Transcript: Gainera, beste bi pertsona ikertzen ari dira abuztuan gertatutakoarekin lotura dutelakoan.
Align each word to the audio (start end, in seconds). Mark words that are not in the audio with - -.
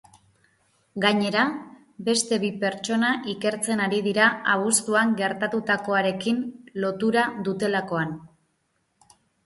Gainera, 1.03 1.43
beste 2.07 2.39
bi 2.45 2.49
pertsona 2.63 3.13
ikertzen 3.35 3.85
ari 3.87 4.01
dira 4.09 4.31
abuztuan 4.57 5.15
gertatutakoarekin 5.23 6.45
lotura 6.87 7.31
dutelakoan. 7.49 8.23